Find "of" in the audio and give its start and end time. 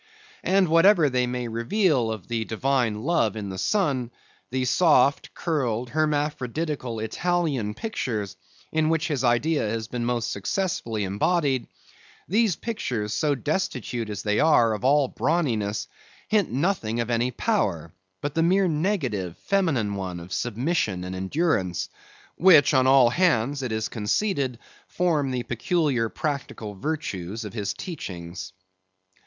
2.11-2.27, 14.73-14.83, 16.99-17.11, 20.19-20.33, 27.45-27.53